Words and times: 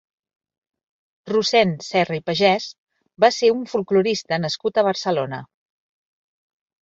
Rossend 1.31 1.83
Serra 1.87 2.17
i 2.21 2.23
Pagès 2.29 2.65
va 3.25 3.29
ser 3.35 3.51
un 3.57 3.61
folklorista 3.73 4.41
nascut 4.47 4.79
a 4.83 4.87
Barcelona. 4.89 5.43